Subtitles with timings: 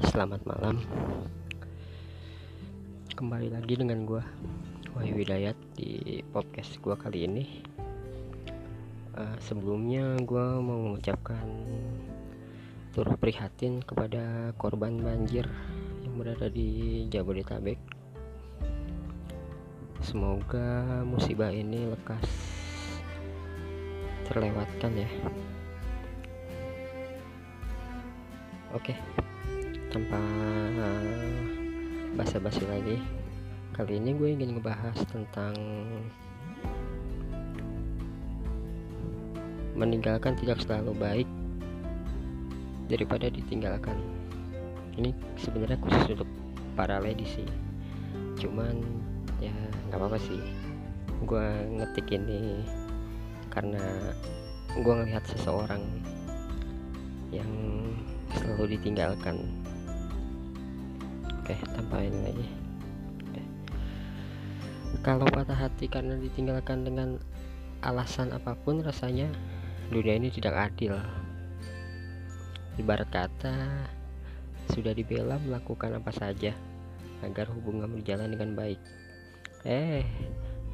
[0.00, 0.80] Selamat malam.
[3.12, 4.24] Kembali lagi dengan gue
[4.96, 7.44] Wahyu Hidayat di podcast gue kali ini.
[9.12, 11.44] Uh, Sebelumnya gue mau mengucapkan
[12.96, 15.44] Turut prihatin kepada korban banjir
[16.00, 17.80] Yang berada di Jabodetabek.
[20.00, 22.24] Semoga musibah ini lekas
[24.24, 25.10] terlewatkan ya.
[28.72, 28.96] Oke
[29.90, 30.20] tanpa
[32.14, 33.00] basa-basi lagi.
[33.74, 35.54] Kali ini gue ingin ngebahas tentang
[39.78, 41.28] meninggalkan tidak selalu baik
[42.90, 43.96] daripada ditinggalkan.
[45.00, 46.30] Ini sebenarnya khusus untuk
[46.76, 47.48] para lady sih.
[48.36, 48.84] Cuman
[49.40, 49.54] ya
[49.88, 50.42] nggak apa-apa sih.
[51.24, 51.46] Gue
[51.80, 52.60] ngetik ini
[53.48, 53.80] karena
[54.76, 55.82] gue ngelihat seseorang
[57.32, 57.48] yang
[58.50, 59.46] selalu ditinggalkan.
[61.38, 62.46] Oke tanpa ini lagi.
[63.22, 63.42] Oke.
[65.06, 67.22] kalau patah hati karena ditinggalkan dengan
[67.86, 69.30] alasan apa pun rasanya
[69.94, 70.98] dunia ini tidak adil.
[72.74, 73.86] Ibarat kata
[74.74, 76.50] sudah dibela melakukan apa saja
[77.22, 78.82] agar hubungan berjalan dengan baik.
[79.62, 80.02] Eh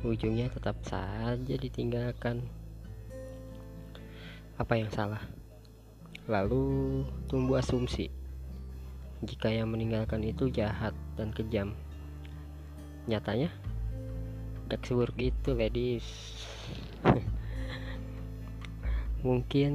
[0.00, 2.40] ujungnya tetap saja ditinggalkan.
[4.56, 5.20] Apa yang salah
[6.26, 8.10] lalu tumbuh asumsi.
[9.22, 11.72] Jika yang meninggalkan itu jahat dan kejam.
[13.06, 13.50] Nyatanya
[14.86, 16.06] seburuk itu ladies.
[19.26, 19.74] Mungkin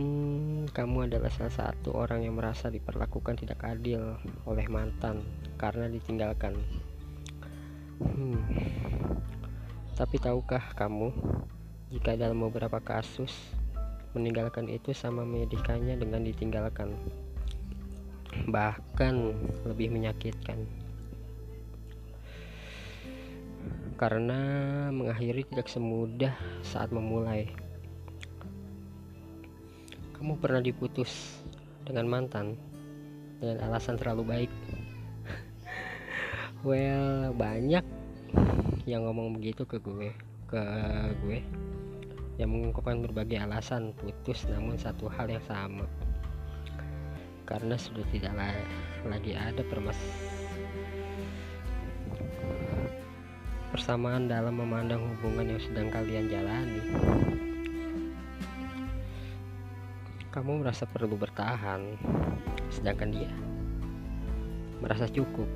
[0.72, 4.16] kamu adalah salah satu orang yang merasa diperlakukan tidak adil
[4.48, 5.28] oleh mantan
[5.60, 6.56] karena ditinggalkan.
[8.02, 8.42] Hmm.
[9.94, 11.14] tapi tahukah kamu
[11.94, 13.30] jika dalam beberapa kasus
[14.12, 16.96] meninggalkan itu sama menyedihkannya dengan ditinggalkan.
[18.48, 19.14] Bahkan
[19.68, 20.68] lebih menyakitkan.
[24.00, 24.40] Karena
[24.90, 26.34] mengakhiri tidak semudah
[26.66, 27.48] saat memulai.
[30.18, 31.38] Kamu pernah diputus
[31.86, 32.58] dengan mantan
[33.38, 34.52] dengan alasan terlalu baik?
[36.66, 37.86] Well banyak
[38.90, 40.10] yang ngomong begitu ke gue
[40.50, 40.62] ke
[41.24, 41.40] gue
[42.40, 45.84] yang mengungkapkan berbagai alasan putus namun satu hal yang sama.
[47.44, 48.32] Karena sudah tidak
[49.04, 49.98] lagi ada permas
[53.72, 56.84] persamaan dalam memandang hubungan yang sedang kalian jalani.
[60.32, 62.00] Kamu merasa perlu bertahan
[62.72, 63.32] sedangkan dia
[64.80, 65.48] merasa cukup.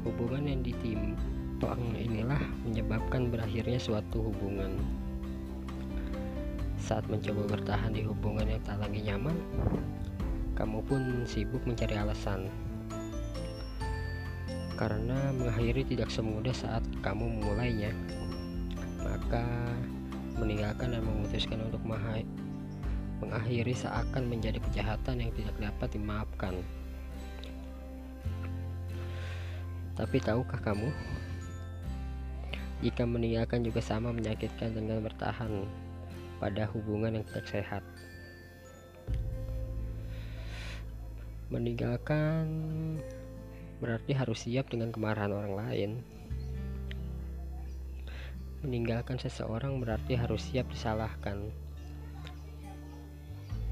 [0.00, 4.99] Hubungan yang ditimpang inilah menyebabkan berakhirnya suatu hubungan
[6.90, 9.38] saat mencoba bertahan di hubungan yang tak lagi nyaman
[10.58, 12.50] kamu pun sibuk mencari alasan.
[14.74, 17.94] Karena mengakhiri tidak semudah saat kamu memulainya
[19.06, 19.46] maka
[20.34, 21.80] meninggalkan dan memutuskan untuk
[23.22, 26.54] mengakhiri seakan menjadi kejahatan yang tidak dapat dimaafkan.
[29.94, 30.90] Tapi tahukah kamu
[32.82, 35.68] jika meninggalkan juga sama menyakitkan dengan bertahan
[36.40, 37.84] pada hubungan yang tidak sehat.
[41.52, 42.48] Meninggalkan
[43.84, 45.90] berarti harus siap dengan kemarahan orang lain.
[48.64, 51.52] Meninggalkan seseorang berarti harus siap disalahkan.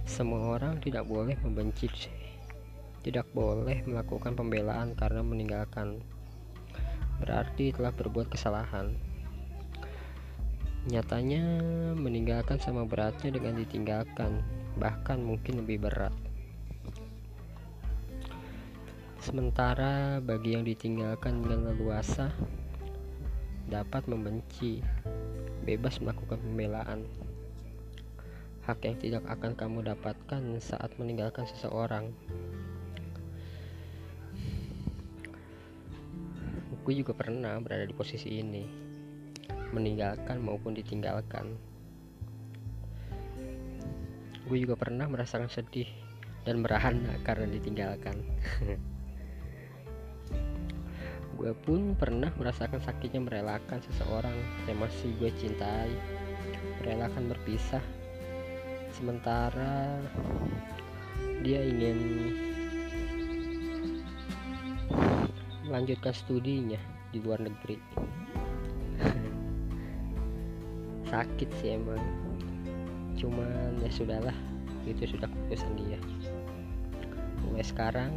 [0.05, 1.89] Semua orang tidak boleh membenci
[3.00, 6.05] tidak boleh melakukan pembelaan karena meninggalkan.
[7.25, 9.07] Berarti telah berbuat kesalahan
[10.88, 11.44] nyatanya
[11.94, 14.41] meninggalkan sama beratnya dengan ditinggalkan
[14.81, 16.15] bahkan mungkin lebih berat
[19.28, 22.32] Sementara bagi yang ditinggalkan dengan leluasa
[23.69, 24.81] dapat membenci,
[25.69, 27.05] bebas melakukan pembelaan.
[28.64, 32.08] Hak yang tidak akan kamu dapatkan saat meninggalkan seseorang.
[36.81, 38.64] Gue juga pernah berada di posisi ini,
[39.73, 41.56] meninggalkan maupun ditinggalkan.
[44.49, 45.88] Gue juga pernah merasakan sedih
[46.49, 48.17] dan merahana karena ditinggalkan.
[51.38, 54.35] gue pun pernah merasakan sakitnya merelakan seseorang
[54.67, 55.87] yang masih gue cintai
[56.82, 57.79] merelakan berpisah
[58.91, 60.03] sementara
[61.47, 61.99] dia ingin
[65.71, 66.81] melanjutkan studinya
[67.14, 67.79] di luar negeri
[71.08, 72.00] sakit sih emang.
[73.19, 74.37] Cuman ya sudahlah
[74.87, 76.00] itu sudah keputusan dia.
[77.49, 78.12] Mulai sekarang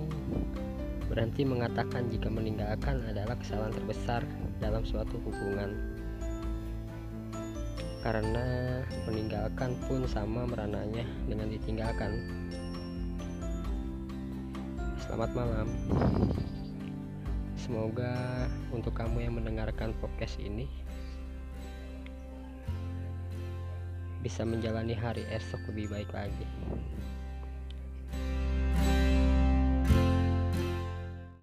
[1.11, 4.21] berhenti mengatakan jika meninggalkan adalah kesalahan terbesar
[4.63, 5.75] dalam suatu hubungan.
[8.01, 12.11] Karena meninggalkan pun sama merananya dengan ditinggalkan.
[15.05, 15.67] Selamat malam.
[17.59, 20.81] Semoga untuk kamu yang mendengarkan podcast ini
[24.21, 26.45] bisa menjalani hari esok lebih baik lagi